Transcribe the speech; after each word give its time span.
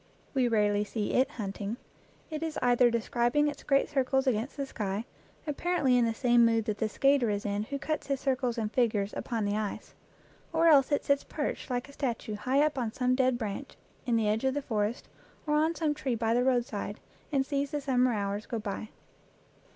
We 0.33 0.47
rarely 0.47 0.83
see 0.83 1.13
it 1.13 1.29
hunting; 1.29 1.77
it 2.31 2.41
is 2.41 2.57
either 2.63 2.89
describing 2.89 3.47
its 3.47 3.61
great 3.61 3.87
circles 3.87 4.25
against 4.25 4.57
the 4.57 4.65
sky, 4.65 5.05
apparently 5.45 5.95
in 5.95 6.05
the 6.05 6.13
same 6.15 6.43
mood 6.43 6.65
that 6.65 6.79
the 6.79 6.89
skater 6.89 7.29
is 7.29 7.45
in 7.45 7.65
who 7.65 7.77
cuts 7.77 8.07
his 8.07 8.19
circles 8.19 8.57
and 8.57 8.71
figures 8.71 9.13
upon 9.15 9.45
the 9.45 9.55
ice; 9.55 9.93
or 10.53 10.67
else 10.69 10.91
it 10.91 11.05
sits 11.05 11.23
perched 11.23 11.69
like 11.69 11.87
a 11.87 11.93
statue 11.93 12.33
high 12.33 12.65
up 12.65 12.79
on 12.79 12.91
some 12.91 13.13
dead 13.13 13.37
branch 13.37 13.77
in 14.07 14.15
the 14.15 14.27
edge 14.27 14.43
of 14.43 14.55
the 14.55 14.63
forest, 14.63 15.07
or 15.45 15.53
on 15.53 15.75
some 15.75 15.93
tree 15.93 16.15
by 16.15 16.33
the 16.33 16.43
roadside, 16.43 16.99
and 17.31 17.45
sees 17.45 17.69
the 17.69 17.79
sum 17.79 18.01
mer 18.01 18.11
hours 18.13 18.47
go 18.47 18.57
by. 18.57 18.89